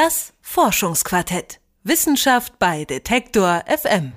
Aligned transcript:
Das 0.00 0.32
Forschungsquartett. 0.42 1.58
Wissenschaft 1.82 2.60
bei 2.60 2.84
Detektor 2.84 3.64
FM. 3.66 4.12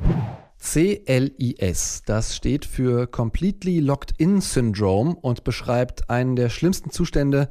CLIS, 0.60 2.04
das 2.06 2.36
steht 2.36 2.66
für 2.66 3.08
Completely 3.08 3.80
Locked 3.80 4.14
In 4.20 4.42
Syndrome 4.42 5.16
und 5.20 5.44
beschreibt 5.44 6.08
einen 6.08 6.36
der 6.36 6.50
schlimmsten 6.50 6.92
Zustände, 6.92 7.50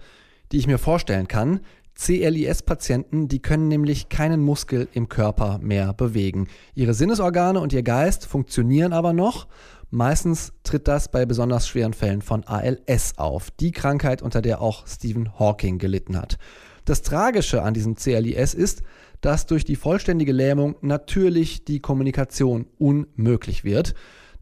die 0.52 0.58
ich 0.58 0.68
mir 0.68 0.78
vorstellen 0.78 1.26
kann. 1.26 1.58
CLIS-Patienten, 1.96 3.26
die 3.26 3.42
können 3.42 3.66
nämlich 3.66 4.10
keinen 4.10 4.42
Muskel 4.42 4.86
im 4.92 5.08
Körper 5.08 5.58
mehr 5.60 5.92
bewegen. 5.92 6.46
Ihre 6.76 6.94
Sinnesorgane 6.94 7.58
und 7.58 7.72
ihr 7.72 7.82
Geist 7.82 8.26
funktionieren 8.26 8.92
aber 8.92 9.12
noch. 9.12 9.48
Meistens 9.90 10.52
tritt 10.62 10.86
das 10.86 11.10
bei 11.10 11.26
besonders 11.26 11.66
schweren 11.66 11.94
Fällen 11.94 12.22
von 12.22 12.44
ALS 12.44 13.18
auf, 13.18 13.50
die 13.50 13.72
Krankheit, 13.72 14.22
unter 14.22 14.40
der 14.40 14.60
auch 14.60 14.86
Stephen 14.86 15.36
Hawking 15.36 15.78
gelitten 15.78 16.16
hat. 16.16 16.38
Das 16.84 17.02
Tragische 17.02 17.62
an 17.62 17.74
diesem 17.74 17.94
CLIS 17.94 18.54
ist, 18.54 18.82
dass 19.20 19.46
durch 19.46 19.64
die 19.64 19.76
vollständige 19.76 20.32
Lähmung 20.32 20.76
natürlich 20.80 21.64
die 21.64 21.80
Kommunikation 21.80 22.66
unmöglich 22.78 23.64
wird. 23.64 23.94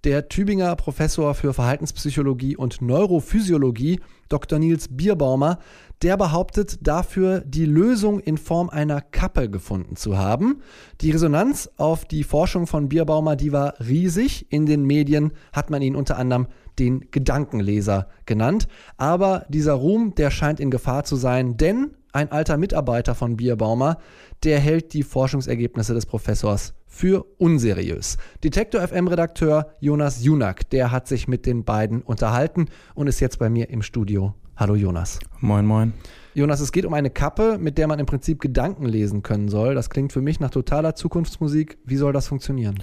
Der 0.05 0.29
Tübinger 0.29 0.77
Professor 0.77 1.35
für 1.35 1.53
Verhaltenspsychologie 1.53 2.57
und 2.57 2.81
Neurophysiologie, 2.81 3.98
Dr. 4.29 4.61
Nils 4.61 4.87
Bierbaumer, 4.89 5.59
der 6.03 6.17
behauptet 6.17 6.79
dafür, 6.87 7.41
die 7.41 7.65
Lösung 7.65 8.21
in 8.21 8.39
Form 8.39 8.70
einer 8.70 9.01
Kappe 9.01 9.51
gefunden 9.51 9.97
zu 9.97 10.17
haben. 10.17 10.62
Die 11.01 11.11
Resonanz 11.11 11.69
auf 11.77 12.05
die 12.05 12.23
Forschung 12.23 12.69
von 12.69 12.89
Bierbaumer, 12.89 13.34
die 13.34 13.51
war 13.51 13.75
riesig. 13.81 14.47
In 14.51 14.67
den 14.67 14.84
Medien 14.84 15.33
hat 15.53 15.70
man 15.70 15.83
ihn 15.83 15.97
unter 15.97 16.17
anderem 16.17 16.47
den 16.79 17.11
Gedankenleser 17.11 18.09
genannt. 18.25 18.69
Aber 18.98 19.47
dieser 19.48 19.73
Ruhm, 19.73 20.15
der 20.15 20.31
scheint 20.31 20.61
in 20.61 20.70
Gefahr 20.70 21.03
zu 21.03 21.17
sein, 21.17 21.57
denn 21.57 21.97
ein 22.12 22.33
alter 22.33 22.57
Mitarbeiter 22.57 23.15
von 23.15 23.37
Bierbaumer, 23.37 23.98
der 24.45 24.59
hält 24.59 24.93
die 24.93 25.03
Forschungsergebnisse 25.03 25.95
des 25.95 26.07
Professors 26.07 26.75
für 26.87 27.25
unseriös. 27.39 28.17
Detektor 28.42 28.87
FM-Redakteur 28.87 29.75
Jonas 29.81 30.25
Junak, 30.25 30.69
der 30.70 30.91
hat 30.91 31.06
sich 31.06 31.29
mit 31.29 31.47
den 31.47 31.64
beiden 31.64 32.03
unterhalten 32.03 32.67
und 32.95 33.06
ist 33.06 33.20
jetzt 33.20 33.39
bei 33.39 33.51
mir 33.51 33.70
im 33.70 33.83
Studio. 33.83 34.34
Hallo 34.56 34.75
Jonas. 34.75 35.20
Moin, 35.41 35.64
moin. 35.64 35.92
Jonas, 36.34 36.61
es 36.61 36.73
geht 36.73 36.84
um 36.84 36.95
eine 36.95 37.11
Kappe, 37.11 37.59
mit 37.59 37.79
der 37.79 37.86
man 37.86 37.98
im 37.98 38.06
Prinzip 38.06 38.41
Gedanken 38.41 38.86
lesen 38.86 39.23
können 39.23 39.48
soll. 39.48 39.75
Das 39.75 39.91
klingt 39.91 40.12
für 40.12 40.20
mich 40.20 40.41
nach 40.41 40.51
totaler 40.51 40.95
Zukunftsmusik. 40.95 41.79
Wie 41.84 41.97
soll 41.97 42.12
das 42.12 42.27
funktionieren? 42.29 42.79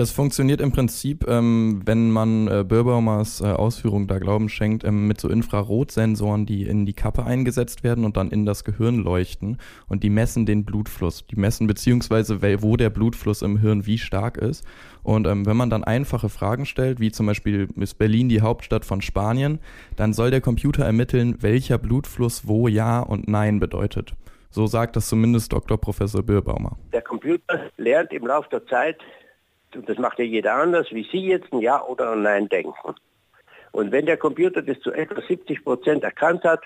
Das 0.00 0.12
funktioniert 0.12 0.62
im 0.62 0.72
Prinzip, 0.72 1.28
ähm, 1.28 1.82
wenn 1.84 2.10
man 2.10 2.48
äh, 2.48 2.64
Bürbaumers 2.66 3.42
äh, 3.42 3.48
Ausführung 3.48 4.06
da 4.06 4.18
Glauben 4.18 4.48
schenkt, 4.48 4.82
ähm, 4.82 5.06
mit 5.06 5.20
so 5.20 5.28
Infrarotsensoren, 5.28 6.46
die 6.46 6.62
in 6.62 6.86
die 6.86 6.94
Kappe 6.94 7.26
eingesetzt 7.26 7.84
werden 7.84 8.06
und 8.06 8.16
dann 8.16 8.30
in 8.30 8.46
das 8.46 8.64
Gehirn 8.64 8.96
leuchten 8.96 9.58
und 9.88 10.02
die 10.02 10.08
messen 10.08 10.46
den 10.46 10.64
Blutfluss. 10.64 11.26
Die 11.26 11.36
messen 11.36 11.66
beziehungsweise, 11.66 12.40
wo 12.62 12.78
der 12.78 12.88
Blutfluss 12.88 13.42
im 13.42 13.58
Hirn 13.58 13.84
wie 13.84 13.98
stark 13.98 14.38
ist. 14.38 14.64
Und 15.02 15.26
ähm, 15.26 15.44
wenn 15.44 15.58
man 15.58 15.68
dann 15.68 15.84
einfache 15.84 16.30
Fragen 16.30 16.64
stellt, 16.64 16.98
wie 16.98 17.12
zum 17.12 17.26
Beispiel 17.26 17.68
ist 17.76 17.98
Berlin 17.98 18.30
die 18.30 18.40
Hauptstadt 18.40 18.86
von 18.86 19.02
Spanien, 19.02 19.58
dann 19.96 20.14
soll 20.14 20.30
der 20.30 20.40
Computer 20.40 20.82
ermitteln, 20.82 21.36
welcher 21.42 21.76
Blutfluss 21.76 22.48
wo 22.48 22.68
Ja 22.68 23.00
und 23.00 23.28
Nein 23.28 23.60
bedeutet. 23.60 24.14
So 24.48 24.66
sagt 24.66 24.96
das 24.96 25.10
zumindest 25.10 25.52
Dr. 25.52 25.78
Professor 25.78 26.22
Birbaumer. 26.22 26.78
Der 26.94 27.02
Computer 27.02 27.70
lernt 27.76 28.12
im 28.12 28.26
Laufe 28.26 28.48
der 28.50 28.66
Zeit 28.66 28.96
und 29.74 29.88
das 29.88 29.98
macht 29.98 30.18
ja 30.18 30.24
jeder 30.24 30.54
anders, 30.54 30.88
wie 30.90 31.08
Sie 31.10 31.26
jetzt 31.26 31.52
ein 31.52 31.60
Ja 31.60 31.82
oder 31.82 32.12
ein 32.12 32.22
Nein 32.22 32.48
denken. 32.48 32.94
Und 33.72 33.92
wenn 33.92 34.06
der 34.06 34.16
Computer 34.16 34.62
das 34.62 34.80
zu 34.80 34.92
etwa 34.92 35.20
70 35.20 35.64
Prozent 35.64 36.02
erkannt 36.02 36.44
hat, 36.44 36.62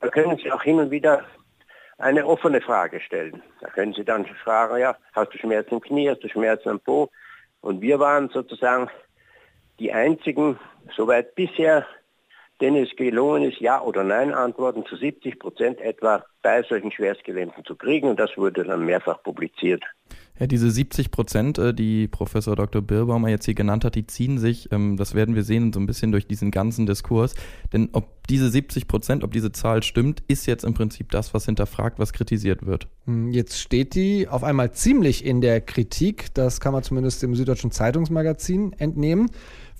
dann 0.00 0.10
können 0.10 0.36
Sie 0.36 0.52
auch 0.52 0.62
hin 0.62 0.78
und 0.78 0.90
wieder 0.90 1.24
eine 1.98 2.24
offene 2.24 2.60
Frage 2.60 3.00
stellen. 3.00 3.42
Da 3.60 3.68
können 3.70 3.92
Sie 3.92 4.04
dann 4.04 4.24
fragen, 4.44 4.78
ja, 4.78 4.96
hast 5.12 5.34
du 5.34 5.38
Schmerzen 5.38 5.74
im 5.74 5.80
Knie, 5.80 6.08
hast 6.08 6.22
du 6.22 6.28
Schmerzen 6.28 6.68
am 6.68 6.80
Po? 6.80 7.10
Und 7.60 7.80
wir 7.80 7.98
waren 7.98 8.28
sozusagen 8.28 8.88
die 9.80 9.92
einzigen, 9.92 10.58
soweit 10.96 11.34
bisher, 11.34 11.86
denen 12.60 12.84
es 12.84 12.96
gelungen 12.96 13.50
ist, 13.50 13.60
Ja 13.60 13.80
oder 13.80 14.04
Nein 14.04 14.34
Antworten 14.34 14.84
zu 14.86 14.96
70 14.96 15.38
Prozent 15.38 15.80
etwa 15.80 16.24
bei 16.42 16.62
solchen 16.62 16.90
Schwerstgelähmten 16.90 17.64
zu 17.64 17.76
kriegen. 17.76 18.08
Und 18.08 18.18
das 18.18 18.36
wurde 18.36 18.64
dann 18.64 18.84
mehrfach 18.84 19.22
publiziert. 19.22 19.82
Ja, 20.38 20.46
diese 20.46 20.70
70 20.70 21.10
Prozent, 21.10 21.58
äh, 21.58 21.74
die 21.74 22.06
Professor 22.06 22.54
Dr. 22.54 22.80
Birbaumer 22.80 23.28
jetzt 23.28 23.44
hier 23.44 23.54
genannt 23.54 23.84
hat, 23.84 23.96
die 23.96 24.06
ziehen 24.06 24.38
sich, 24.38 24.70
ähm, 24.70 24.96
das 24.96 25.14
werden 25.14 25.34
wir 25.34 25.42
sehen, 25.42 25.72
so 25.72 25.80
ein 25.80 25.86
bisschen 25.86 26.12
durch 26.12 26.28
diesen 26.28 26.52
ganzen 26.52 26.86
Diskurs. 26.86 27.34
Denn 27.72 27.88
ob 27.92 28.22
diese 28.28 28.48
70 28.48 28.86
Prozent, 28.86 29.24
ob 29.24 29.32
diese 29.32 29.50
Zahl 29.50 29.82
stimmt, 29.82 30.22
ist 30.28 30.46
jetzt 30.46 30.64
im 30.64 30.74
Prinzip 30.74 31.10
das, 31.10 31.34
was 31.34 31.44
hinterfragt, 31.44 31.98
was 31.98 32.12
kritisiert 32.12 32.66
wird. 32.66 32.86
Hm, 33.06 33.32
jetzt 33.32 33.58
steht 33.58 33.96
die 33.96 34.28
auf 34.28 34.44
einmal 34.44 34.70
ziemlich 34.72 35.24
in 35.24 35.40
der 35.40 35.60
Kritik. 35.60 36.32
Das 36.34 36.60
kann 36.60 36.72
man 36.72 36.84
zumindest 36.84 37.22
im 37.24 37.34
Süddeutschen 37.34 37.72
Zeitungsmagazin 37.72 38.74
entnehmen. 38.74 39.30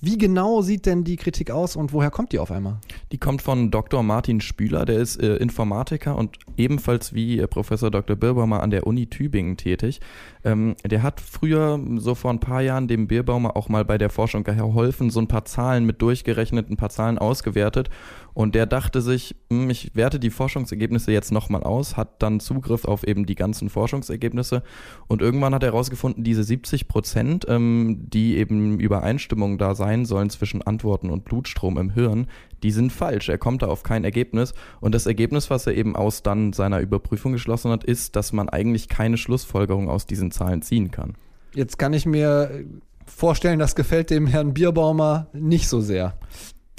Wie 0.01 0.17
genau 0.17 0.61
sieht 0.61 0.85
denn 0.85 1.03
die 1.03 1.17
Kritik 1.17 1.51
aus 1.51 1.75
und 1.75 1.91
woher 1.91 2.09
kommt 2.09 2.31
die 2.31 2.39
auf 2.39 2.51
einmal? 2.51 2.77
Die 3.11 3.17
kommt 3.17 3.41
von 3.41 3.69
Dr. 3.69 4.01
Martin 4.01 4.39
Spüler, 4.39 4.85
der 4.85 4.97
ist 4.97 5.21
äh, 5.21 5.35
Informatiker 5.35 6.15
und 6.15 6.37
ebenfalls 6.55 7.13
wie 7.13 7.39
äh, 7.39 7.47
Professor 7.47 7.91
Dr. 7.91 8.15
Birbaumer 8.15 8.63
an 8.63 8.69
der 8.69 8.87
Uni 8.87 9.07
Tübingen 9.07 9.57
tätig. 9.57 9.99
Ähm, 10.45 10.75
der 10.85 11.03
hat 11.03 11.19
früher, 11.19 11.77
so 11.97 12.15
vor 12.15 12.31
ein 12.31 12.39
paar 12.39 12.61
Jahren, 12.61 12.87
dem 12.87 13.07
Birbaumer 13.07 13.57
auch 13.57 13.67
mal 13.67 13.83
bei 13.83 13.97
der 13.97 14.09
Forschung 14.09 14.45
geholfen, 14.45 15.09
so 15.09 15.19
ein 15.19 15.27
paar 15.27 15.43
Zahlen 15.43 15.85
mit 15.85 16.01
durchgerechnet, 16.01 16.69
ein 16.69 16.77
paar 16.77 16.89
Zahlen 16.89 17.17
ausgewertet 17.17 17.89
und 18.33 18.55
der 18.55 18.67
dachte 18.67 19.01
sich, 19.01 19.35
hm, 19.51 19.69
ich 19.69 19.95
werte 19.95 20.17
die 20.17 20.29
Forschungsergebnisse 20.29 21.11
jetzt 21.11 21.33
nochmal 21.33 21.63
aus, 21.63 21.97
hat 21.97 22.23
dann 22.23 22.39
Zugriff 22.39 22.85
auf 22.85 23.05
eben 23.05 23.25
die 23.25 23.35
ganzen 23.35 23.69
Forschungsergebnisse 23.69 24.63
und 25.07 25.21
irgendwann 25.21 25.53
hat 25.53 25.63
er 25.63 25.73
herausgefunden, 25.73 26.23
diese 26.23 26.45
70 26.45 26.87
Prozent, 26.87 27.45
ähm, 27.49 28.05
die 28.07 28.37
eben 28.37 28.79
Übereinstimmung 28.79 29.57
da 29.57 29.75
sein 29.75 29.88
sollen 30.05 30.29
zwischen 30.29 30.61
Antworten 30.61 31.09
und 31.09 31.25
Blutstrom 31.25 31.77
im 31.77 31.91
Hirn, 31.91 32.27
die 32.63 32.71
sind 32.71 32.91
falsch. 32.91 33.29
Er 33.29 33.37
kommt 33.37 33.61
da 33.61 33.67
auf 33.67 33.83
kein 33.83 34.03
Ergebnis 34.03 34.53
und 34.81 34.93
das 34.95 35.05
Ergebnis, 35.05 35.49
was 35.49 35.67
er 35.67 35.75
eben 35.75 35.95
aus 35.95 36.23
dann 36.23 36.53
seiner 36.53 36.79
Überprüfung 36.79 37.31
geschlossen 37.31 37.71
hat, 37.71 37.83
ist, 37.83 38.15
dass 38.15 38.33
man 38.33 38.49
eigentlich 38.49 38.87
keine 38.87 39.17
Schlussfolgerung 39.17 39.89
aus 39.89 40.05
diesen 40.05 40.31
Zahlen 40.31 40.61
ziehen 40.61 40.91
kann. 40.91 41.15
Jetzt 41.53 41.79
kann 41.79 41.93
ich 41.93 42.05
mir 42.05 42.65
vorstellen, 43.05 43.59
das 43.59 43.75
gefällt 43.75 44.09
dem 44.09 44.27
Herrn 44.27 44.53
Bierbaumer 44.53 45.27
nicht 45.33 45.67
so 45.67 45.81
sehr. 45.81 46.17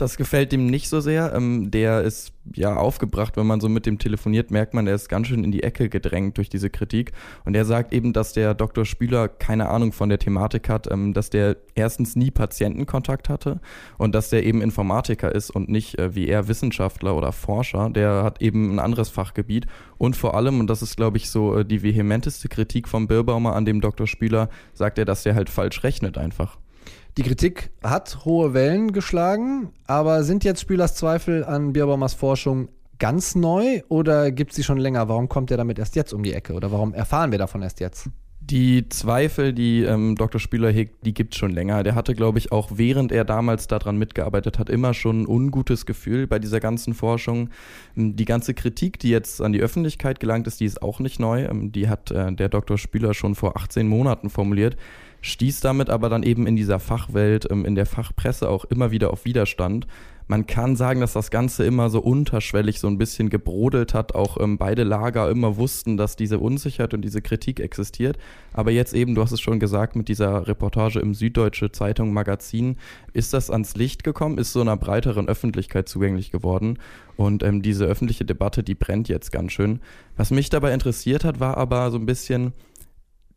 Das 0.00 0.16
gefällt 0.16 0.52
ihm 0.54 0.66
nicht 0.66 0.88
so 0.88 1.00
sehr. 1.00 1.34
Ähm, 1.34 1.70
der 1.70 2.02
ist 2.02 2.32
ja 2.54 2.74
aufgebracht, 2.74 3.36
wenn 3.36 3.46
man 3.46 3.60
so 3.60 3.68
mit 3.68 3.84
dem 3.84 3.98
telefoniert, 3.98 4.50
merkt 4.50 4.72
man, 4.72 4.86
der 4.86 4.94
ist 4.94 5.10
ganz 5.10 5.26
schön 5.26 5.44
in 5.44 5.52
die 5.52 5.62
Ecke 5.62 5.90
gedrängt 5.90 6.38
durch 6.38 6.48
diese 6.48 6.70
Kritik. 6.70 7.12
Und 7.44 7.54
er 7.54 7.66
sagt 7.66 7.92
eben, 7.92 8.14
dass 8.14 8.32
der 8.32 8.54
Dr. 8.54 8.86
Spüler 8.86 9.28
keine 9.28 9.68
Ahnung 9.68 9.92
von 9.92 10.08
der 10.08 10.18
Thematik 10.18 10.70
hat, 10.70 10.90
ähm, 10.90 11.12
dass 11.12 11.28
der 11.28 11.58
erstens 11.74 12.16
nie 12.16 12.30
Patientenkontakt 12.30 13.28
hatte 13.28 13.60
und 13.98 14.14
dass 14.14 14.30
der 14.30 14.44
eben 14.44 14.62
Informatiker 14.62 15.34
ist 15.34 15.50
und 15.50 15.68
nicht 15.68 15.98
äh, 15.98 16.14
wie 16.14 16.28
er 16.28 16.48
Wissenschaftler 16.48 17.14
oder 17.14 17.32
Forscher. 17.32 17.90
Der 17.90 18.22
hat 18.24 18.40
eben 18.40 18.74
ein 18.74 18.78
anderes 18.78 19.10
Fachgebiet. 19.10 19.66
Und 19.98 20.16
vor 20.16 20.34
allem, 20.34 20.60
und 20.60 20.68
das 20.68 20.80
ist, 20.80 20.96
glaube 20.96 21.18
ich, 21.18 21.28
so 21.28 21.58
äh, 21.58 21.64
die 21.66 21.82
vehementeste 21.82 22.48
Kritik 22.48 22.88
vom 22.88 23.06
Birbaumer 23.06 23.54
an 23.54 23.66
dem 23.66 23.82
Dr. 23.82 24.06
Spüler, 24.06 24.48
sagt 24.72 24.98
er, 24.98 25.04
dass 25.04 25.24
der 25.24 25.34
halt 25.34 25.50
falsch 25.50 25.84
rechnet 25.84 26.16
einfach. 26.16 26.56
Die 27.20 27.28
Kritik 27.28 27.68
hat 27.82 28.24
hohe 28.24 28.54
Wellen 28.54 28.94
geschlagen, 28.94 29.74
aber 29.86 30.24
sind 30.24 30.42
jetzt 30.42 30.62
Spielers 30.62 30.94
Zweifel 30.94 31.44
an 31.44 31.74
Bierbaumers 31.74 32.14
Forschung 32.14 32.70
ganz 32.98 33.34
neu 33.34 33.82
oder 33.90 34.32
gibt 34.32 34.52
es 34.52 34.56
sie 34.56 34.62
schon 34.62 34.78
länger? 34.78 35.06
Warum 35.10 35.28
kommt 35.28 35.50
er 35.50 35.58
damit 35.58 35.78
erst 35.78 35.96
jetzt 35.96 36.14
um 36.14 36.22
die 36.22 36.32
Ecke 36.32 36.54
oder 36.54 36.72
warum 36.72 36.94
erfahren 36.94 37.30
wir 37.30 37.38
davon 37.38 37.60
erst 37.60 37.78
jetzt? 37.80 38.08
Die 38.40 38.88
Zweifel, 38.88 39.52
die 39.52 39.82
ähm, 39.82 40.16
Dr. 40.16 40.40
Spieler 40.40 40.70
hegt, 40.70 41.04
die 41.04 41.12
gibt 41.12 41.34
es 41.34 41.38
schon 41.38 41.50
länger. 41.50 41.82
Der 41.82 41.94
hatte, 41.94 42.14
glaube 42.14 42.38
ich, 42.38 42.52
auch 42.52 42.70
während 42.74 43.12
er 43.12 43.26
damals 43.26 43.68
daran 43.68 43.98
mitgearbeitet 43.98 44.58
hat, 44.58 44.70
immer 44.70 44.94
schon 44.94 45.22
ein 45.22 45.26
ungutes 45.26 45.84
Gefühl 45.84 46.26
bei 46.26 46.38
dieser 46.38 46.58
ganzen 46.58 46.94
Forschung. 46.94 47.50
Ähm, 47.98 48.16
die 48.16 48.24
ganze 48.24 48.54
Kritik, 48.54 48.98
die 48.98 49.10
jetzt 49.10 49.42
an 49.42 49.52
die 49.52 49.60
Öffentlichkeit 49.60 50.20
gelangt 50.20 50.46
ist, 50.46 50.60
die 50.60 50.64
ist 50.64 50.80
auch 50.80 51.00
nicht 51.00 51.20
neu. 51.20 51.44
Ähm, 51.44 51.70
die 51.70 51.90
hat 51.90 52.10
äh, 52.12 52.32
der 52.32 52.48
Dr. 52.48 52.78
Spieler 52.78 53.12
schon 53.12 53.34
vor 53.34 53.58
18 53.58 53.86
Monaten 53.86 54.30
formuliert 54.30 54.78
stieß 55.20 55.60
damit 55.60 55.90
aber 55.90 56.08
dann 56.08 56.22
eben 56.22 56.46
in 56.46 56.56
dieser 56.56 56.78
Fachwelt, 56.78 57.50
ähm, 57.50 57.64
in 57.64 57.74
der 57.74 57.86
Fachpresse 57.86 58.48
auch 58.48 58.64
immer 58.64 58.90
wieder 58.90 59.12
auf 59.12 59.24
Widerstand. 59.24 59.86
Man 60.30 60.46
kann 60.46 60.76
sagen, 60.76 61.00
dass 61.00 61.14
das 61.14 61.32
Ganze 61.32 61.64
immer 61.64 61.90
so 61.90 61.98
unterschwellig 61.98 62.78
so 62.78 62.86
ein 62.86 62.98
bisschen 62.98 63.30
gebrodelt 63.30 63.94
hat. 63.94 64.14
Auch 64.14 64.40
ähm, 64.40 64.58
beide 64.58 64.84
Lager 64.84 65.28
immer 65.28 65.56
wussten, 65.56 65.96
dass 65.96 66.14
diese 66.14 66.38
Unsicherheit 66.38 66.94
und 66.94 67.02
diese 67.02 67.20
Kritik 67.20 67.58
existiert. 67.58 68.16
Aber 68.52 68.70
jetzt 68.70 68.94
eben, 68.94 69.16
du 69.16 69.22
hast 69.22 69.32
es 69.32 69.40
schon 69.40 69.58
gesagt, 69.58 69.96
mit 69.96 70.06
dieser 70.06 70.46
Reportage 70.46 71.00
im 71.00 71.14
Süddeutsche 71.14 71.72
Zeitung 71.72 72.12
Magazin 72.12 72.76
ist 73.12 73.34
das 73.34 73.50
ans 73.50 73.74
Licht 73.74 74.04
gekommen, 74.04 74.38
ist 74.38 74.52
so 74.52 74.60
einer 74.60 74.76
breiteren 74.76 75.26
Öffentlichkeit 75.26 75.88
zugänglich 75.88 76.30
geworden. 76.30 76.78
Und 77.16 77.42
ähm, 77.42 77.60
diese 77.60 77.86
öffentliche 77.86 78.24
Debatte, 78.24 78.62
die 78.62 78.76
brennt 78.76 79.08
jetzt 79.08 79.32
ganz 79.32 79.50
schön. 79.50 79.80
Was 80.16 80.30
mich 80.30 80.48
dabei 80.48 80.72
interessiert 80.72 81.24
hat, 81.24 81.40
war 81.40 81.56
aber 81.56 81.90
so 81.90 81.98
ein 81.98 82.06
bisschen, 82.06 82.52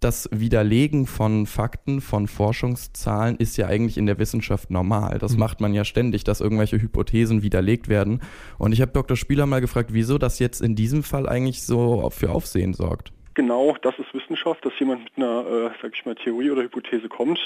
das 0.04 0.30
Widerlegen 0.32 1.08
von 1.08 1.46
Fakten, 1.46 2.02
von 2.02 2.28
Forschungszahlen 2.28 3.38
ist 3.38 3.56
ja 3.58 3.68
eigentlich 3.68 3.98
in 3.98 4.06
der 4.06 4.20
Wissenschaft 4.20 4.70
normal. 4.70 5.18
Das 5.20 5.34
mhm. 5.34 5.40
macht 5.40 5.62
man 5.62 5.74
ja 5.74 5.86
ständig, 5.86 6.24
dass 6.24 6.42
irgendwelche 6.42 6.82
Hypothesen 6.82 7.42
widerlegt 7.42 7.88
werden. 7.88 8.22
Und 8.58 8.74
ich 8.74 8.82
habe 8.82 8.92
Dr. 8.92 9.16
Spieler 9.16 9.46
mal 9.46 9.62
gefragt, 9.62 9.92
wieso 9.94 10.18
das 10.18 10.40
jetzt 10.40 10.62
in 10.62 10.76
diesem 10.76 11.04
Fall 11.04 11.30
eigentlich 11.30 11.64
so 11.64 12.10
für 12.10 12.32
Aufsehen 12.32 12.74
sorgt. 12.74 13.14
genau, 13.34 13.76
das 13.82 13.98
ist 13.98 14.14
Wissenschaft, 14.14 14.66
dass 14.66 14.78
jemand 14.80 15.06
mit 15.06 15.14
einer, 15.16 15.46
äh, 15.48 15.70
sag 15.82 15.96
ich 15.96 16.06
mal, 16.06 16.16
Theorie 16.16 16.52
oder 16.52 16.64
Hypothese 16.64 17.08
kommt 17.08 17.40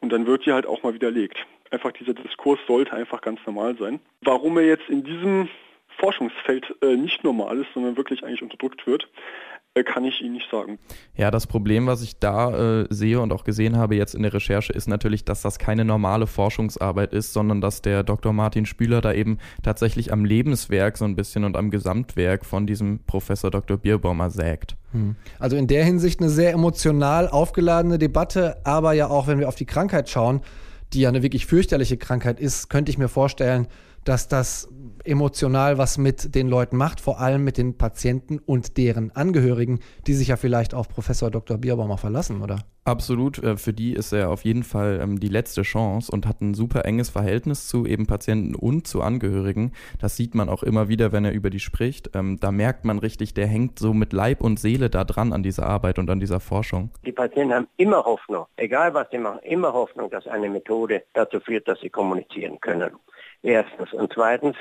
und 0.00 0.12
dann 0.12 0.26
wird 0.26 0.46
die 0.46 0.52
halt 0.52 0.66
auch 0.66 0.82
mal 0.82 0.94
widerlegt. 0.94 1.38
Einfach 1.70 1.92
dieser 1.92 2.14
Diskurs 2.14 2.58
sollte 2.66 2.92
einfach 2.92 3.20
ganz 3.20 3.38
normal 3.46 3.76
sein. 3.78 4.00
Warum 4.22 4.58
er 4.58 4.64
jetzt 4.64 4.88
in 4.88 5.04
diesem 5.04 5.48
Forschungsfeld 5.98 6.74
äh, 6.82 6.96
nicht 6.96 7.22
normal 7.22 7.58
ist, 7.58 7.68
sondern 7.74 7.96
wirklich 7.96 8.24
eigentlich 8.24 8.42
unterdrückt 8.42 8.86
wird, 8.86 9.08
kann 9.84 10.04
ich 10.04 10.20
Ihnen 10.20 10.32
nicht 10.32 10.50
sagen. 10.50 10.78
Ja, 11.14 11.30
das 11.30 11.46
Problem, 11.46 11.86
was 11.86 12.02
ich 12.02 12.18
da 12.18 12.80
äh, 12.80 12.86
sehe 12.90 13.20
und 13.20 13.32
auch 13.32 13.44
gesehen 13.44 13.76
habe 13.76 13.94
jetzt 13.94 14.14
in 14.14 14.22
der 14.22 14.34
Recherche, 14.34 14.72
ist 14.72 14.88
natürlich, 14.88 15.24
dass 15.24 15.42
das 15.42 15.58
keine 15.58 15.84
normale 15.84 16.26
Forschungsarbeit 16.26 17.12
ist, 17.12 17.32
sondern 17.32 17.60
dass 17.60 17.80
der 17.80 18.02
Dr. 18.02 18.32
Martin 18.32 18.66
Spüler 18.66 19.00
da 19.00 19.12
eben 19.12 19.38
tatsächlich 19.62 20.12
am 20.12 20.24
Lebenswerk 20.24 20.98
so 20.98 21.04
ein 21.04 21.14
bisschen 21.14 21.44
und 21.44 21.56
am 21.56 21.70
Gesamtwerk 21.70 22.44
von 22.44 22.66
diesem 22.66 23.00
Professor 23.06 23.50
Dr. 23.50 23.76
Bierbaumer 23.76 24.30
sägt. 24.30 24.76
Hm. 24.92 25.14
Also 25.38 25.56
in 25.56 25.68
der 25.68 25.84
Hinsicht 25.84 26.20
eine 26.20 26.30
sehr 26.30 26.52
emotional 26.52 27.28
aufgeladene 27.28 27.98
Debatte, 27.98 28.56
aber 28.64 28.92
ja 28.92 29.08
auch, 29.08 29.28
wenn 29.28 29.38
wir 29.38 29.48
auf 29.48 29.54
die 29.54 29.66
Krankheit 29.66 30.08
schauen, 30.08 30.40
die 30.92 31.02
ja 31.02 31.08
eine 31.08 31.22
wirklich 31.22 31.46
fürchterliche 31.46 31.96
Krankheit 31.96 32.40
ist, 32.40 32.70
könnte 32.70 32.90
ich 32.90 32.98
mir 32.98 33.08
vorstellen, 33.08 33.68
dass 34.04 34.28
das 34.28 34.68
emotional 35.04 35.78
was 35.78 35.98
mit 35.98 36.34
den 36.34 36.48
Leuten 36.48 36.76
macht, 36.76 37.00
vor 37.00 37.20
allem 37.20 37.44
mit 37.44 37.58
den 37.58 37.76
Patienten 37.76 38.38
und 38.38 38.76
deren 38.76 39.10
Angehörigen, 39.12 39.80
die 40.06 40.14
sich 40.14 40.28
ja 40.28 40.36
vielleicht 40.36 40.74
auf 40.74 40.88
Professor 40.88 41.30
Dr. 41.30 41.58
Bierbaumer 41.58 41.98
verlassen, 41.98 42.42
oder? 42.42 42.58
Absolut, 42.84 43.42
äh, 43.42 43.56
für 43.56 43.72
die 43.72 43.92
ist 43.92 44.12
er 44.12 44.30
auf 44.30 44.44
jeden 44.44 44.62
Fall 44.62 45.00
ähm, 45.02 45.20
die 45.20 45.28
letzte 45.28 45.62
Chance 45.62 46.10
und 46.10 46.26
hat 46.26 46.40
ein 46.40 46.54
super 46.54 46.86
enges 46.86 47.10
Verhältnis 47.10 47.68
zu 47.68 47.86
eben 47.86 48.06
Patienten 48.06 48.54
und 48.54 48.86
zu 48.86 49.02
Angehörigen. 49.02 49.72
Das 50.00 50.16
sieht 50.16 50.34
man 50.34 50.48
auch 50.48 50.62
immer 50.62 50.88
wieder, 50.88 51.12
wenn 51.12 51.24
er 51.24 51.32
über 51.32 51.50
die 51.50 51.60
spricht. 51.60 52.10
Ähm, 52.14 52.38
da 52.40 52.50
merkt 52.50 52.84
man 52.84 52.98
richtig, 52.98 53.34
der 53.34 53.46
hängt 53.46 53.78
so 53.78 53.92
mit 53.92 54.12
Leib 54.12 54.40
und 54.40 54.58
Seele 54.58 54.88
da 54.88 55.04
dran 55.04 55.32
an 55.32 55.42
dieser 55.42 55.66
Arbeit 55.66 55.98
und 55.98 56.08
an 56.08 56.20
dieser 56.20 56.40
Forschung. 56.40 56.90
Die 57.04 57.12
Patienten 57.12 57.54
haben 57.54 57.68
immer 57.76 58.02
Hoffnung, 58.02 58.46
egal 58.56 58.94
was 58.94 59.08
sie 59.10 59.18
machen, 59.18 59.40
immer 59.42 59.72
Hoffnung, 59.72 60.10
dass 60.10 60.26
eine 60.26 60.48
Methode 60.48 61.04
dazu 61.12 61.38
führt, 61.40 61.68
dass 61.68 61.80
sie 61.80 61.90
kommunizieren 61.90 62.58
können. 62.60 62.90
Erstens. 63.42 63.92
Und 63.92 64.12
zweitens, 64.12 64.56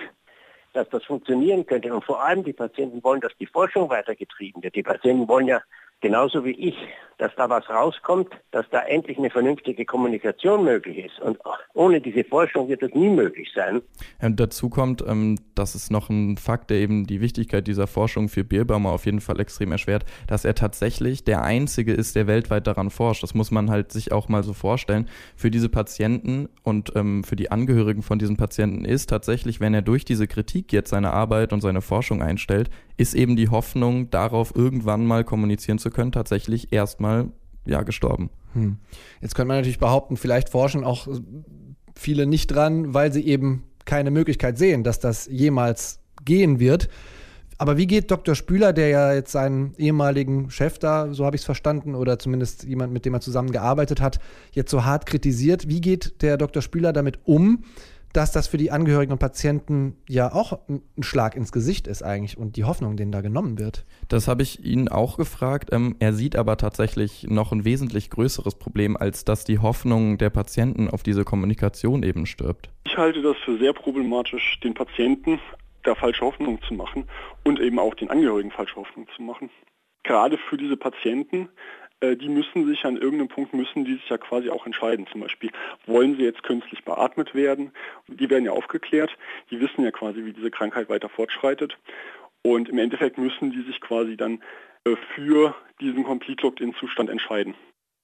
dass 0.73 0.87
das 0.89 1.03
funktionieren 1.05 1.65
könnte. 1.65 1.93
Und 1.93 2.05
vor 2.05 2.23
allem 2.23 2.43
die 2.43 2.53
Patienten 2.53 3.03
wollen, 3.03 3.21
dass 3.21 3.35
die 3.37 3.47
Forschung 3.47 3.89
weitergetrieben 3.89 4.63
wird. 4.63 4.75
Die 4.75 4.83
Patienten 4.83 5.27
wollen 5.27 5.47
ja 5.47 5.61
genauso 6.01 6.45
wie 6.45 6.51
ich, 6.51 6.75
dass 7.19 7.35
da 7.35 7.49
was 7.49 7.69
rauskommt, 7.69 8.29
dass 8.51 8.65
da 8.71 8.79
endlich 8.79 9.17
eine 9.17 9.29
vernünftige 9.29 9.85
Kommunikation 9.85 10.63
möglich 10.63 11.05
ist. 11.05 11.19
Und 11.19 11.37
ohne 11.73 11.99
diese 11.99 12.23
Forschung 12.23 12.69
wird 12.69 12.81
das 12.81 12.93
nie 12.93 13.09
möglich 13.09 13.49
sein. 13.53 13.81
Und 14.21 14.39
dazu 14.39 14.69
kommt, 14.69 15.03
ähm, 15.05 15.37
das 15.53 15.75
ist 15.75 15.91
noch 15.91 16.09
ein 16.09 16.37
Fakt, 16.37 16.69
der 16.69 16.77
eben 16.77 17.05
die 17.05 17.19
Wichtigkeit 17.19 17.67
dieser 17.67 17.87
Forschung 17.87 18.29
für 18.29 18.45
Bierbaumer 18.45 18.93
auf 18.93 19.05
jeden 19.05 19.19
Fall 19.19 19.39
extrem 19.41 19.73
erschwert, 19.73 20.05
dass 20.27 20.45
er 20.45 20.55
tatsächlich 20.55 21.25
der 21.25 21.43
Einzige 21.43 21.93
ist, 21.93 22.15
der 22.15 22.25
weltweit 22.25 22.67
daran 22.67 22.89
forscht. 22.89 23.21
Das 23.21 23.33
muss 23.33 23.51
man 23.51 23.69
halt 23.69 23.91
sich 23.91 24.13
auch 24.13 24.29
mal 24.29 24.43
so 24.43 24.53
vorstellen. 24.53 25.09
Für 25.35 25.51
diese 25.51 25.67
Patienten 25.67 26.47
und 26.63 26.93
ähm, 26.95 27.25
für 27.25 27.35
die 27.35 27.51
Angehörigen 27.51 28.01
von 28.01 28.17
diesen 28.17 28.37
Patienten 28.37 28.85
ist 28.85 29.09
tatsächlich, 29.09 29.59
wenn 29.59 29.73
er 29.73 29.81
durch 29.81 30.05
diese 30.05 30.27
Kritik 30.27 30.71
jetzt 30.71 30.89
seine 30.89 31.11
Arbeit 31.11 31.51
und 31.51 31.59
seine 31.59 31.81
Forschung 31.81 32.21
einstellt, 32.23 32.69
ist 32.99 33.15
eben 33.15 33.35
die 33.35 33.49
Hoffnung 33.49 34.09
darauf, 34.09 34.53
irgendwann 34.53 35.05
mal 35.05 35.23
kommunizieren 35.23 35.79
zu 35.79 35.89
können, 35.89 36.11
tatsächlich 36.11 36.73
erstmal 36.73 37.29
ja 37.65 37.83
gestorben. 37.83 38.29
Hm. 38.53 38.77
Jetzt 39.21 39.35
könnte 39.35 39.47
man 39.47 39.57
natürlich 39.57 39.79
behaupten, 39.79 40.17
vielleicht 40.17 40.49
forschen 40.49 40.83
auch 40.83 41.07
viele 41.95 42.25
nicht 42.25 42.47
dran, 42.47 42.93
weil 42.93 43.13
sie 43.13 43.25
eben 43.25 43.63
keine 43.85 44.11
Möglichkeit 44.11 44.57
sehen, 44.57 44.83
dass 44.83 44.99
das 44.99 45.27
jemals 45.27 45.99
gehen 46.25 46.59
wird. 46.59 46.89
Aber 47.57 47.77
wie 47.77 47.87
geht 47.87 48.11
Dr. 48.11 48.35
Spüler, 48.35 48.73
der 48.73 48.89
ja 48.89 49.13
jetzt 49.13 49.31
seinen 49.31 49.75
ehemaligen 49.77 50.49
Chef 50.49 50.77
da, 50.79 51.13
so 51.13 51.25
habe 51.25 51.35
ich 51.35 51.41
es 51.41 51.45
verstanden, 51.45 51.95
oder 51.95 52.19
zumindest 52.19 52.63
jemand, 52.63 52.91
mit 52.93 53.05
dem 53.05 53.13
er 53.13 53.21
zusammengearbeitet 53.21 54.01
hat, 54.01 54.19
jetzt 54.51 54.71
so 54.71 54.85
hart 54.85 55.05
kritisiert, 55.05 55.67
wie 55.67 55.81
geht 55.81 56.21
der 56.21 56.37
Dr. 56.37 56.61
Spüler 56.61 56.93
damit 56.93 57.19
um, 57.25 57.63
dass 58.13 58.31
das 58.31 58.47
für 58.47 58.57
die 58.57 58.71
Angehörigen 58.71 59.11
und 59.11 59.19
Patienten 59.19 59.97
ja 60.07 60.33
auch 60.33 60.59
ein 60.67 60.81
Schlag 61.01 61.35
ins 61.35 61.51
Gesicht 61.51 61.87
ist 61.87 62.03
eigentlich 62.03 62.37
und 62.37 62.55
die 62.55 62.63
Hoffnung, 62.63 62.97
denen 62.97 63.11
da 63.11 63.21
genommen 63.21 63.59
wird. 63.59 63.85
Das 64.07 64.27
habe 64.27 64.43
ich 64.43 64.63
ihn 64.63 64.89
auch 64.89 65.17
gefragt. 65.17 65.69
Ähm, 65.71 65.95
er 65.99 66.13
sieht 66.13 66.35
aber 66.35 66.57
tatsächlich 66.57 67.27
noch 67.29 67.51
ein 67.51 67.65
wesentlich 67.65 68.09
größeres 68.09 68.55
Problem, 68.55 68.97
als 68.97 69.25
dass 69.25 69.43
die 69.43 69.59
Hoffnung 69.59 70.17
der 70.17 70.29
Patienten 70.29 70.89
auf 70.89 71.03
diese 71.03 71.23
Kommunikation 71.23 72.03
eben 72.03 72.25
stirbt. 72.25 72.69
Ich 72.85 72.97
halte 72.97 73.21
das 73.21 73.37
für 73.45 73.57
sehr 73.57 73.73
problematisch, 73.73 74.59
den 74.63 74.73
Patienten 74.73 75.39
da 75.83 75.95
falsche 75.95 76.21
Hoffnung 76.21 76.59
zu 76.67 76.73
machen 76.73 77.05
und 77.43 77.59
eben 77.59 77.79
auch 77.79 77.95
den 77.95 78.09
Angehörigen 78.09 78.51
falsche 78.51 78.75
Hoffnung 78.75 79.07
zu 79.15 79.21
machen. 79.21 79.49
Gerade 80.03 80.37
für 80.49 80.57
diese 80.57 80.77
Patienten 80.77 81.49
die 82.01 82.29
müssen 82.29 82.65
sich 82.65 82.85
an 82.85 82.95
irgendeinem 82.95 83.27
Punkt, 83.27 83.53
müssen 83.53 83.83
die 83.85 83.95
sich 83.95 84.09
ja 84.09 84.17
quasi 84.17 84.49
auch 84.49 84.65
entscheiden. 84.65 85.07
Zum 85.11 85.21
Beispiel, 85.21 85.51
wollen 85.85 86.15
sie 86.15 86.23
jetzt 86.23 86.43
künstlich 86.43 86.83
beatmet 86.83 87.35
werden? 87.35 87.71
Die 88.07 88.29
werden 88.29 88.45
ja 88.45 88.51
aufgeklärt. 88.51 89.11
Die 89.51 89.59
wissen 89.59 89.83
ja 89.83 89.91
quasi, 89.91 90.23
wie 90.23 90.33
diese 90.33 90.51
Krankheit 90.51 90.89
weiter 90.89 91.09
fortschreitet. 91.09 91.77
Und 92.41 92.69
im 92.69 92.77
Endeffekt 92.77 93.17
müssen 93.17 93.51
die 93.51 93.63
sich 93.63 93.81
quasi 93.81 94.15
dann 94.15 94.41
äh, 94.85 94.95
für 95.13 95.55
diesen 95.81 96.03
Complete 96.03 96.41
Locked-In-Zustand 96.43 97.09
entscheiden. 97.09 97.55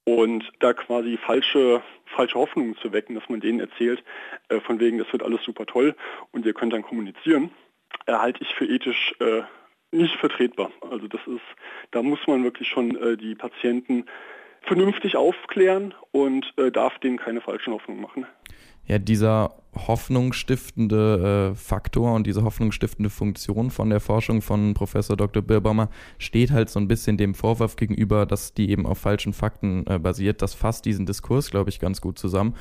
Und 0.03 0.51
da 0.59 0.73
quasi 0.73 1.17
falsche, 1.17 1.81
falsche 2.05 2.35
Hoffnungen 2.35 2.75
zu 2.77 2.91
wecken, 2.91 3.15
dass 3.15 3.27
man 3.29 3.39
denen 3.39 3.59
erzählt, 3.59 4.03
äh, 4.49 4.59
von 4.59 4.79
wegen, 4.79 4.97
das 4.97 5.11
wird 5.11 5.23
alles 5.23 5.41
super 5.43 5.65
toll 5.65 5.95
und 6.31 6.45
ihr 6.45 6.53
könnt 6.53 6.73
dann 6.73 6.83
kommunizieren, 6.83 7.49
halte 8.07 8.43
ich 8.43 8.53
für 8.53 8.65
ethisch 8.65 9.15
nicht 9.91 10.15
vertretbar. 10.17 10.71
Also 10.89 11.07
das 11.07 11.21
ist, 11.27 11.41
da 11.91 12.01
muss 12.01 12.19
man 12.27 12.43
wirklich 12.43 12.67
schon 12.67 12.95
äh, 12.95 13.17
die 13.17 13.35
Patienten 13.35 14.05
vernünftig 14.61 15.15
aufklären 15.15 15.93
und 16.11 16.53
äh, 16.57 16.71
darf 16.71 16.97
denen 16.99 17.17
keine 17.17 17.41
falschen 17.41 17.73
Hoffnungen 17.73 18.01
machen. 18.01 18.25
Ja, 18.87 18.99
dieser 18.99 19.55
hoffnungsstiftende 19.75 21.51
äh, 21.51 21.55
Faktor 21.55 22.13
und 22.13 22.27
diese 22.27 22.43
hoffnungsstiftende 22.43 23.09
Funktion 23.09 23.71
von 23.71 23.89
der 23.89 23.99
Forschung 23.99 24.41
von 24.41 24.73
Professor 24.73 25.17
Dr. 25.17 25.41
Birbaumer 25.41 25.89
steht 26.19 26.51
halt 26.51 26.69
so 26.69 26.79
ein 26.79 26.87
bisschen 26.87 27.17
dem 27.17 27.33
Vorwurf 27.33 27.75
gegenüber, 27.75 28.25
dass 28.25 28.53
die 28.53 28.69
eben 28.69 28.85
auf 28.85 28.99
falschen 28.99 29.33
Fakten 29.33 29.85
äh, 29.87 29.97
basiert. 29.97 30.41
Das 30.41 30.53
fasst 30.53 30.85
diesen 30.85 31.05
Diskurs, 31.05 31.49
glaube 31.49 31.71
ich, 31.71 31.79
ganz 31.79 31.99
gut 31.99 32.19
zusammen. 32.19 32.55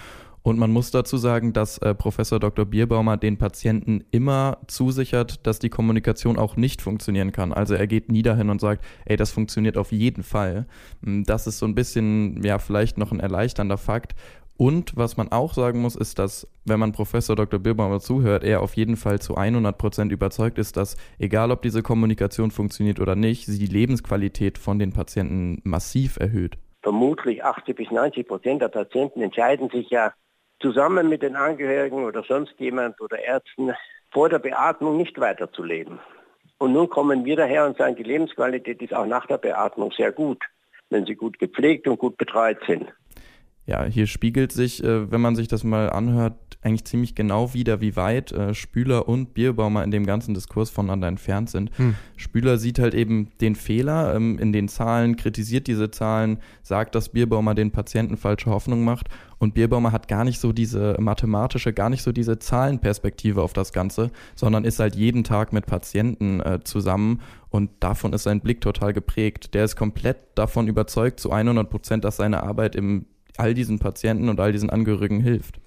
Und 0.47 0.59
man 0.59 0.71
muss 0.71 0.91
dazu 0.91 1.17
sagen, 1.17 1.55
dass 1.55 1.79
äh, 1.79 1.95
Professor 1.95 2.39
Dr. 2.39 2.67
Bierbaumer 2.67 3.17
den 3.17 3.39
Patienten 3.39 4.05
immer 4.11 4.59
zusichert, 4.67 5.47
dass 5.47 5.59
die 5.59 5.71
Kommunikation 5.71 6.37
auch 6.37 6.57
nicht 6.57 6.83
funktionieren 6.83 7.33
kann. 7.33 7.55
Also 7.55 7.75
er 7.75 7.87
geht 7.87 8.13
nie 8.13 8.21
dahin 8.21 8.51
und 8.51 8.61
sagt, 8.61 8.85
ey, 9.07 9.17
das 9.17 9.33
funktioniert 9.33 9.79
auf 9.79 9.91
jeden 9.91 10.23
Fall. 10.23 10.67
Hm, 11.03 11.25
das 11.25 11.47
ist 11.47 11.59
so 11.59 11.65
ein 11.65 11.75
bisschen, 11.75 12.43
ja, 12.45 12.59
vielleicht 12.59 12.99
noch 12.99 13.11
ein 13.11 13.21
erleichternder 13.21 13.79
Fakt. 13.79 14.15
Und 14.59 14.99
was 14.99 15.17
man 15.17 15.33
auch 15.33 15.55
sagen 15.55 15.81
muss, 15.81 15.97
ist, 15.97 16.19
dass, 16.19 16.47
wenn 16.67 16.79
man 16.79 16.93
Professor 16.93 17.35
Dr. 17.37 17.59
Bierbaumer 17.59 18.01
zuhört, 18.01 18.45
er 18.45 18.61
auf 18.61 18.75
jeden 18.77 18.97
Fall 18.97 19.21
zu 19.21 19.37
100 19.37 19.79
Prozent 19.79 20.13
überzeugt 20.13 20.59
ist, 20.59 20.77
dass, 20.77 20.99
egal 21.19 21.53
ob 21.53 21.63
diese 21.63 21.83
Kommunikation 21.83 22.51
funktioniert 22.51 23.01
oder 23.01 23.17
nicht, 23.17 23.47
sie 23.47 23.59
die 23.59 23.73
Lebensqualität 23.73 24.59
von 24.59 24.79
den 24.79 24.93
Patienten 24.93 25.63
massiv 25.65 26.19
erhöht. 26.19 26.59
Vermutlich 26.83 27.43
80 27.43 27.77
bis 27.77 27.91
90 27.91 28.29
Prozent 28.29 28.61
der 28.61 28.69
Patienten 28.69 29.23
entscheiden 29.23 29.71
sich 29.71 29.89
ja 29.89 30.13
zusammen 30.65 31.11
mit 31.11 31.23
den 31.23 31.37
Angehörigen 31.37 32.05
oder 32.05 32.23
sonst 32.23 32.55
jemand 32.59 32.99
oder 32.99 33.19
Ärzten 33.19 33.75
vor 34.11 34.31
der 34.31 34.39
Beatmung 34.39 34.97
nicht 34.97 35.21
weiterzuleben. 35.21 35.99
Und 36.57 36.73
nun 36.73 36.89
kommen 36.89 37.27
wir 37.27 37.37
daher 37.37 37.67
und 37.67 37.77
sagen, 37.77 37.97
die 37.97 38.03
Lebensqualität 38.03 38.81
ist 38.81 38.95
auch 38.95 39.05
nach 39.05 39.27
der 39.27 39.37
Beatmung 39.37 39.93
sehr 39.93 40.11
gut, 40.11 40.43
wenn 40.89 41.05
sie 41.05 41.17
gut 41.17 41.39
gepflegt 41.39 41.87
und 41.87 41.99
gut 41.99 42.17
betreut 42.17 42.57
sind. 42.67 42.91
Ja, 43.67 43.85
hier 43.85 44.07
spiegelt 44.07 44.53
sich, 44.53 44.85
äh, 44.85 45.11
wenn 45.11 45.21
man 45.21 45.37
sich 45.37 45.49
das 45.49 45.65
mal 45.65 45.91
anhört, 45.91 46.35
eigentlich 46.65 46.85
ziemlich 46.85 47.15
genau 47.15 47.53
wieder, 47.53 47.81
wie 47.81 47.95
weit 47.95 48.33
äh, 48.33 48.55
Spüler 48.55 49.07
und 49.07 49.35
Bierbaumer 49.35 49.85
in 49.85 49.91
dem 49.91 50.07
ganzen 50.07 50.35
Diskurs 50.35 50.71
voneinander 50.71 51.09
entfernt 51.09 51.51
sind. 51.51 51.71
Hm. 51.77 51.95
Spüler 52.17 52.57
sieht 52.57 52.79
halt 52.79 52.95
eben 52.95 53.31
den 53.41 53.55
Fehler 53.55 54.15
ähm, 54.15 54.39
in 54.39 54.53
den 54.53 54.69
Zahlen, 54.69 55.17
kritisiert 55.17 55.67
diese 55.67 55.91
Zahlen, 55.91 56.39
sagt, 56.63 56.95
dass 56.95 57.11
Bierbaumer 57.11 57.55
den 57.55 57.71
Patienten 57.71 58.17
falsche 58.17 58.51
Hoffnung 58.51 58.83
macht 58.85 59.09
und 59.39 59.55
Bierbaumer 59.55 59.93
hat 59.93 60.09
gar 60.09 60.25
nicht 60.25 60.41
so 60.41 60.53
diese 60.53 60.97
mathematische, 60.99 61.75
gar 61.75 61.91
nicht 61.91 62.03
so 62.03 62.13
diese 62.13 62.39
Zahlenperspektive 62.39 63.43
auf 63.43 63.53
das 63.53 63.73
Ganze, 63.73 64.11
sondern 64.35 64.65
ist 64.65 64.81
halt 64.81 64.95
jeden 64.95 65.23
Tag 65.23 65.53
mit 65.53 65.67
Patienten 65.67 66.41
äh, 66.41 66.61
zusammen 66.65 67.21
und 67.51 67.71
davon 67.81 68.15
ist 68.15 68.23
sein 68.23 68.41
Blick 68.41 68.63
total 68.63 68.95
geprägt. 68.95 69.55
Der 69.55 69.65
ist 69.65 69.77
komplett 69.77 70.17
davon 70.35 70.67
überzeugt, 70.67 71.21
zu 71.21 71.31
100 71.31 71.69
Prozent, 71.69 72.05
dass 72.05 72.17
seine 72.17 72.43
Arbeit 72.43 72.75
im 72.75 73.05
all 73.37 73.55
diesen 73.55 73.79
Patienten 73.79 74.29
und 74.29 74.41
all 74.41 74.53
diesen 74.53 74.71
Angehörigen 74.71 75.21
hilft. 75.21 75.61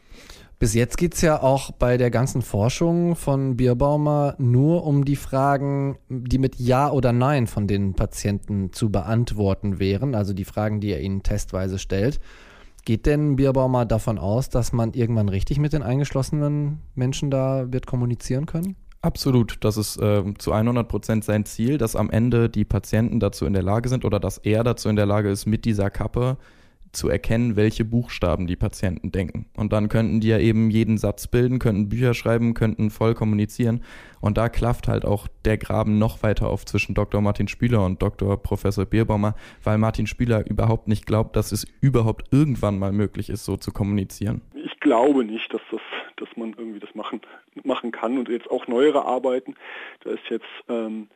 Bis 0.59 0.73
jetzt 0.73 0.97
geht 0.97 1.13
es 1.13 1.21
ja 1.21 1.43
auch 1.43 1.69
bei 1.71 1.97
der 1.97 2.09
ganzen 2.09 2.41
Forschung 2.41 3.15
von 3.15 3.57
Bierbaumer 3.57 4.33
nur 4.39 4.85
um 4.87 5.05
die 5.05 5.15
Fragen, 5.15 5.99
die 6.09 6.39
mit 6.39 6.55
Ja 6.55 6.89
oder 6.89 7.13
Nein 7.13 7.45
von 7.45 7.67
den 7.67 7.93
Patienten 7.93 8.73
zu 8.73 8.91
beantworten 8.91 9.77
wären, 9.77 10.15
also 10.15 10.33
die 10.33 10.45
Fragen, 10.45 10.81
die 10.81 10.89
er 10.89 11.01
ihnen 11.01 11.21
testweise 11.21 11.77
stellt. 11.77 12.19
Geht 12.85 13.05
denn 13.05 13.35
Bierbaumer 13.35 13.85
davon 13.85 14.17
aus, 14.17 14.49
dass 14.49 14.73
man 14.73 14.93
irgendwann 14.93 15.29
richtig 15.29 15.59
mit 15.59 15.73
den 15.73 15.83
eingeschlossenen 15.83 16.79
Menschen 16.95 17.29
da 17.29 17.71
wird 17.71 17.85
kommunizieren 17.85 18.47
können? 18.47 18.77
Absolut, 19.01 19.57
das 19.59 19.77
ist 19.77 20.01
äh, 20.01 20.23
zu 20.39 20.53
100 20.53 20.87
Prozent 20.87 21.23
sein 21.23 21.45
Ziel, 21.45 21.77
dass 21.77 21.95
am 21.95 22.09
Ende 22.09 22.49
die 22.49 22.65
Patienten 22.65 23.19
dazu 23.19 23.45
in 23.45 23.53
der 23.53 23.61
Lage 23.61 23.89
sind 23.89 24.05
oder 24.05 24.19
dass 24.19 24.39
er 24.39 24.63
dazu 24.63 24.89
in 24.89 24.95
der 24.95 25.05
Lage 25.05 25.29
ist, 25.29 25.45
mit 25.45 25.65
dieser 25.65 25.91
Kappe 25.91 26.37
zu 26.97 27.09
erkennen, 27.09 27.55
welche 27.55 27.85
Buchstaben 27.85 28.47
die 28.47 28.55
Patienten 28.55 29.11
denken. 29.11 29.45
Und 29.55 29.71
dann 29.71 29.87
könnten 29.87 30.19
die 30.19 30.29
ja 30.29 30.39
eben 30.39 30.69
jeden 30.69 30.97
Satz 30.97 31.27
bilden, 31.27 31.59
könnten 31.59 31.89
Bücher 31.89 32.13
schreiben, 32.13 32.53
könnten 32.53 32.89
voll 32.89 33.13
kommunizieren. 33.13 33.83
Und 34.19 34.37
da 34.37 34.49
klafft 34.49 34.87
halt 34.87 35.05
auch 35.05 35.27
der 35.45 35.57
Graben 35.57 35.99
noch 35.99 36.23
weiter 36.23 36.49
auf 36.49 36.65
zwischen 36.65 36.95
Dr. 36.95 37.21
Martin 37.21 37.47
Spüler 37.47 37.85
und 37.85 38.01
Dr. 38.01 38.41
Professor 38.41 38.85
Bierbaumer, 38.85 39.35
weil 39.63 39.77
Martin 39.77 40.07
Spüler 40.07 40.45
überhaupt 40.49 40.87
nicht 40.87 41.05
glaubt, 41.05 41.35
dass 41.35 41.51
es 41.51 41.67
überhaupt 41.79 42.25
irgendwann 42.31 42.79
mal 42.79 42.91
möglich 42.91 43.29
ist, 43.29 43.45
so 43.45 43.57
zu 43.57 43.71
kommunizieren. 43.71 44.41
Ich 44.55 44.79
glaube 44.79 45.23
nicht, 45.23 45.53
dass 45.53 45.61
das, 45.71 45.81
dass 46.17 46.29
man 46.35 46.53
irgendwie 46.57 46.79
das 46.79 46.93
machen, 46.95 47.21
machen 47.63 47.91
kann. 47.91 48.17
Und 48.17 48.29
jetzt 48.29 48.49
auch 48.49 48.67
neuere 48.67 49.05
Arbeiten, 49.05 49.55
da 50.03 50.11
ist 50.11 50.23
jetzt 50.29 50.45
ähm, 50.67 51.07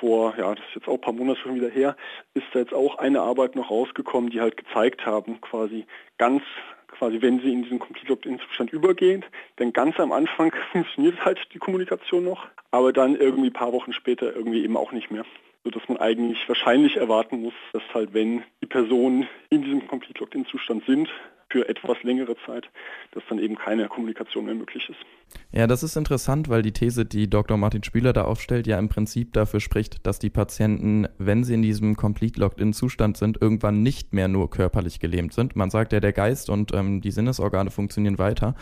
vor, 0.00 0.34
ja, 0.38 0.54
das 0.54 0.64
ist 0.68 0.76
jetzt 0.76 0.88
auch 0.88 0.94
ein 0.94 1.00
paar 1.00 1.12
Monate 1.12 1.40
schon 1.40 1.54
wieder 1.54 1.68
her, 1.68 1.96
ist 2.34 2.46
da 2.52 2.60
jetzt 2.60 2.74
auch 2.74 2.98
eine 2.98 3.20
Arbeit 3.20 3.56
noch 3.56 3.70
rausgekommen, 3.70 4.30
die 4.30 4.40
halt 4.40 4.56
gezeigt 4.56 5.06
haben, 5.06 5.40
quasi 5.40 5.86
ganz, 6.18 6.42
quasi 6.88 7.20
wenn 7.22 7.40
sie 7.40 7.52
in 7.52 7.62
diesen 7.62 7.78
Complete 7.78 8.08
Locked-In-Zustand 8.08 8.72
übergehen, 8.72 9.24
denn 9.58 9.72
ganz 9.72 9.98
am 9.98 10.12
Anfang 10.12 10.52
funktioniert 10.72 11.24
halt 11.24 11.38
die 11.52 11.58
Kommunikation 11.58 12.24
noch, 12.24 12.46
aber 12.70 12.92
dann 12.92 13.16
irgendwie 13.16 13.50
ein 13.50 13.54
paar 13.54 13.72
Wochen 13.72 13.92
später 13.92 14.34
irgendwie 14.34 14.64
eben 14.64 14.76
auch 14.76 14.92
nicht 14.92 15.10
mehr. 15.10 15.24
Sodass 15.64 15.86
man 15.88 15.98
eigentlich 15.98 16.48
wahrscheinlich 16.48 16.96
erwarten 16.96 17.42
muss, 17.42 17.54
dass 17.72 17.82
halt 17.92 18.14
wenn 18.14 18.44
die 18.62 18.66
Personen 18.66 19.28
in 19.50 19.62
diesem 19.62 19.86
Complete 19.86 20.20
Locked-In-Zustand 20.20 20.84
sind, 20.86 21.10
für 21.50 21.68
etwas 21.68 22.02
längere 22.02 22.36
Zeit, 22.46 22.68
dass 23.12 23.22
dann 23.28 23.38
eben 23.38 23.56
keine 23.56 23.88
Kommunikation 23.88 24.44
mehr 24.44 24.54
möglich 24.54 24.88
ist. 24.88 24.98
Ja, 25.52 25.66
das 25.66 25.82
ist 25.82 25.96
interessant, 25.96 26.48
weil 26.48 26.62
die 26.62 26.72
These, 26.72 27.04
die 27.04 27.28
Dr. 27.28 27.56
Martin 27.56 27.82
Spieler 27.82 28.12
da 28.12 28.24
aufstellt, 28.24 28.66
ja 28.66 28.78
im 28.78 28.88
Prinzip 28.88 29.32
dafür 29.32 29.60
spricht, 29.60 30.06
dass 30.06 30.18
die 30.18 30.30
Patienten, 30.30 31.06
wenn 31.18 31.44
sie 31.44 31.54
in 31.54 31.62
diesem 31.62 31.96
Complete 31.96 32.40
Locked-In-Zustand 32.40 33.16
sind, 33.16 33.40
irgendwann 33.40 33.82
nicht 33.82 34.12
mehr 34.12 34.28
nur 34.28 34.50
körperlich 34.50 35.00
gelähmt 35.00 35.32
sind. 35.32 35.56
Man 35.56 35.70
sagt 35.70 35.92
ja, 35.92 36.00
der 36.00 36.12
Geist 36.12 36.50
und 36.50 36.72
ähm, 36.74 37.00
die 37.00 37.10
Sinnesorgane 37.10 37.70
funktionieren 37.70 38.18
weiter. 38.18 38.54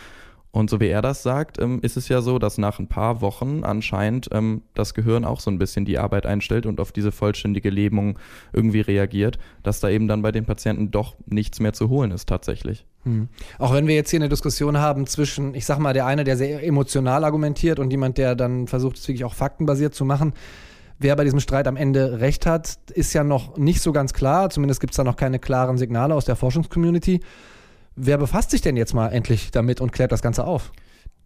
Und 0.57 0.71
so 0.71 0.81
wie 0.81 0.89
er 0.89 1.03
das 1.03 1.23
sagt, 1.23 1.61
ähm, 1.61 1.81
ist 1.83 1.99
es 1.99 2.09
ja 2.09 2.23
so, 2.23 2.39
dass 2.39 2.57
nach 2.57 2.79
ein 2.79 2.87
paar 2.87 3.21
Wochen 3.21 3.63
anscheinend 3.63 4.31
ähm, 4.33 4.63
das 4.73 4.95
Gehirn 4.95 5.27
auch 5.27 5.39
so 5.39 5.51
ein 5.51 5.59
bisschen 5.59 5.85
die 5.85 5.99
Arbeit 5.99 6.25
einstellt 6.25 6.65
und 6.65 6.81
auf 6.81 6.93
diese 6.93 7.13
vollständige 7.13 7.69
Lähmung 7.69 8.19
irgendwie 8.55 8.81
reagiert, 8.81 9.39
dass 9.63 9.81
da 9.81 9.91
eben 9.91 10.09
dann 10.09 10.23
bei 10.23 10.33
den 10.33 10.47
Patienten 10.47 10.91
doch 10.91 11.15
nichts 11.27 11.61
mehr 11.61 11.75
zu 11.75 11.91
holen 11.91 12.11
ist 12.11 12.27
tatsächlich. 12.27 12.87
Hm. 13.03 13.29
Auch 13.59 13.75
wenn 13.75 13.87
wir 13.87 13.95
jetzt 13.95 14.09
hier 14.09 14.19
eine 14.19 14.31
Diskussion 14.31 14.79
haben 14.79 15.07
zwischen, 15.07 15.55
ich 15.55 15.67
sag 15.67 15.79
mal, 15.79 15.93
der 15.93 16.07
eine, 16.07 16.25
der 16.25 16.39
sehr 16.39 16.65
emotional 16.65 17.25
argumentiert 17.25 17.79
und 17.79 17.91
jemand, 17.91 18.17
der 18.17 18.35
dann 18.35 18.67
versucht, 18.67 18.97
es 18.97 19.07
wirklich 19.07 19.27
auch 19.27 19.35
faktenbasiert 19.35 19.95
zu 19.95 20.07
machen. 20.07 20.33
Wer 20.99 21.17
bei 21.17 21.25
diesem 21.25 21.41
Streit 21.41 21.69
am 21.69 21.77
Ende 21.77 22.21
recht 22.21 22.47
hat, 22.47 22.79
ist 22.95 23.13
ja 23.13 23.25
noch 23.25 23.59
nicht 23.59 23.83
so 23.83 23.93
ganz 23.93 24.15
klar. 24.15 24.49
Zumindest 24.49 24.81
gibt 24.81 24.93
es 24.93 24.97
da 24.97 25.05
noch 25.05 25.17
keine 25.17 25.39
klaren 25.39 25.77
Signale 25.77 26.15
aus 26.15 26.25
der 26.25 26.35
Forschungscommunity. 26.35 27.21
Wer 27.97 28.19
befasst 28.19 28.51
sich 28.51 28.61
denn 28.61 28.77
jetzt 28.77 28.93
mal 28.93 29.09
endlich 29.09 29.51
damit 29.51 29.81
und 29.81 29.91
klärt 29.91 30.13
das 30.13 30.21
Ganze 30.21 30.45
auf? 30.45 30.71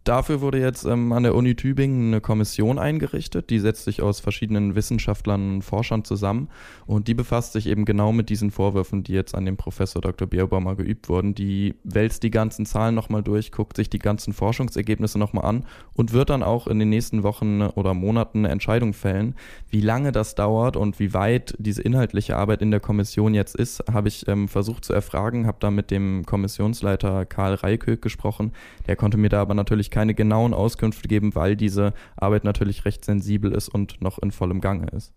Dafür 0.05 0.41
wurde 0.41 0.59
jetzt 0.59 0.87
ähm, 0.87 1.13
an 1.13 1.25
der 1.25 1.35
Uni 1.35 1.57
Tübingen 1.57 2.09
eine 2.09 2.23
Kommission 2.23 2.79
eingerichtet, 2.79 3.51
die 3.51 3.59
setzt 3.59 3.85
sich 3.85 4.01
aus 4.01 4.19
verschiedenen 4.19 4.75
Wissenschaftlern 4.75 5.57
und 5.57 5.63
Forschern 5.63 6.05
zusammen 6.05 6.49
und 6.87 7.07
die 7.07 7.13
befasst 7.13 7.53
sich 7.53 7.67
eben 7.67 7.85
genau 7.85 8.11
mit 8.11 8.31
diesen 8.31 8.51
Vorwürfen, 8.51 9.05
die 9.05 9.13
jetzt 9.13 9.35
an 9.35 9.45
dem 9.45 9.59
Professor 9.59 10.01
Dr. 10.01 10.27
Bierbaumer 10.27 10.75
geübt 10.75 11.11
wurden. 11.11 11.35
Die 11.35 11.75
wälzt 11.85 12.23
die 12.23 12.31
ganzen 12.31 12.65
Zahlen 12.65 12.95
nochmal 12.95 13.23
durch, 13.23 13.53
guckt 13.53 13.77
sich 13.77 13.91
die 13.91 13.99
ganzen 13.99 14.33
Forschungsergebnisse 14.33 15.19
nochmal 15.19 15.45
an 15.45 15.67
und 15.93 16.15
wird 16.15 16.31
dann 16.31 16.43
auch 16.43 16.67
in 16.67 16.79
den 16.79 16.89
nächsten 16.89 17.23
Wochen 17.23 17.61
oder 17.61 17.93
Monaten 17.93 18.39
eine 18.39 18.49
Entscheidung 18.49 18.95
fällen. 18.95 19.35
Wie 19.69 19.83
lange 19.83 20.13
das 20.13 20.35
dauert 20.35 20.79
und 20.79 20.99
wie 20.99 21.13
weit 21.13 21.55
diese 21.59 21.83
inhaltliche 21.83 22.39
Arbeit 22.39 22.63
in 22.63 22.71
der 22.71 22.81
Kommission 22.81 23.35
jetzt 23.35 23.55
ist, 23.55 23.85
habe 23.93 24.09
ich 24.09 24.27
ähm, 24.29 24.49
versucht 24.49 24.87
zu 24.87 24.95
erfragen, 24.95 25.47
habe 25.47 25.59
da 25.61 25.71
mit 25.71 25.91
dem 25.91 26.25
Kommissionsleiter 26.25 27.27
Karl 27.27 27.53
Reikök 27.53 28.01
gesprochen. 28.01 28.53
Der 28.87 28.97
konnte 28.97 29.19
mir 29.19 29.29
da 29.29 29.43
aber 29.43 29.53
natürlich 29.53 29.90
natürlich 29.91 30.01
keine 30.01 30.15
genauen 30.15 30.55
Auskünfte 30.55 31.09
geben, 31.09 31.35
weil 31.35 31.57
diese 31.57 31.93
Arbeit 32.17 32.45
natürlich 32.45 32.85
recht 32.85 33.05
sensibel 33.05 33.53
ist 33.53 33.69
und 33.69 34.01
noch 34.01 34.19
in 34.19 34.31
vollem 34.31 34.61
Gange 34.61 34.87
ist. 34.97 35.13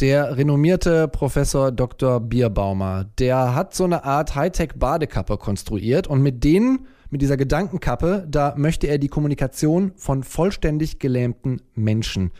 Der 0.00 0.36
renommierte 0.36 1.08
Professor 1.08 1.72
Dr. 1.72 2.20
Bierbaumer, 2.20 3.06
der 3.18 3.54
hat 3.54 3.74
so 3.74 3.84
eine 3.84 4.04
Art 4.04 4.34
Hightech-Badekappe 4.34 5.38
konstruiert 5.38 6.06
und 6.06 6.22
mit 6.22 6.44
denen, 6.44 6.86
mit 7.08 7.22
dieser 7.22 7.38
Gedankenkappe, 7.38 8.26
da 8.28 8.54
möchte 8.58 8.88
er 8.88 8.98
die 8.98 9.08
Kommunikation 9.08 9.92
von 9.96 10.22
vollständig 10.22 10.98
gelähmten 10.98 11.62
Menschen 11.74 12.30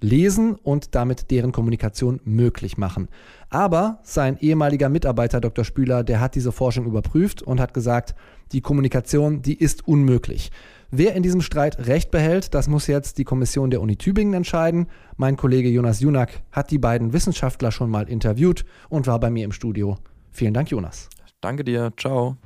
lesen 0.00 0.56
und 0.56 0.94
damit 0.94 1.30
deren 1.30 1.52
Kommunikation 1.52 2.20
möglich 2.24 2.76
machen. 2.76 3.08
Aber 3.50 4.00
sein 4.02 4.36
ehemaliger 4.40 4.88
Mitarbeiter 4.88 5.40
Dr. 5.40 5.64
Spüler, 5.64 6.02
der 6.02 6.20
hat 6.20 6.34
diese 6.34 6.50
Forschung 6.50 6.86
überprüft 6.86 7.42
und 7.42 7.60
hat 7.60 7.74
gesagt, 7.74 8.14
die 8.52 8.60
Kommunikation, 8.60 9.42
die 9.42 9.54
ist 9.54 9.86
unmöglich. 9.86 10.50
Wer 10.94 11.14
in 11.14 11.22
diesem 11.22 11.40
Streit 11.40 11.86
Recht 11.86 12.10
behält, 12.10 12.52
das 12.52 12.68
muss 12.68 12.86
jetzt 12.86 13.16
die 13.16 13.24
Kommission 13.24 13.70
der 13.70 13.80
Uni 13.80 13.96
Tübingen 13.96 14.34
entscheiden. 14.34 14.88
Mein 15.16 15.38
Kollege 15.38 15.70
Jonas 15.70 16.00
Junak 16.00 16.42
hat 16.52 16.70
die 16.70 16.76
beiden 16.76 17.14
Wissenschaftler 17.14 17.72
schon 17.72 17.88
mal 17.88 18.10
interviewt 18.10 18.66
und 18.90 19.06
war 19.06 19.18
bei 19.18 19.30
mir 19.30 19.46
im 19.46 19.52
Studio. 19.52 19.96
Vielen 20.32 20.52
Dank, 20.52 20.70
Jonas. 20.70 21.08
Danke 21.40 21.64
dir. 21.64 21.94
Ciao. 21.96 22.36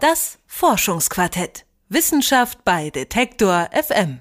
Das 0.00 0.38
Forschungsquartett. 0.46 1.66
Wissenschaft 1.90 2.64
bei 2.64 2.88
Detektor 2.88 3.68
FM. 3.70 4.20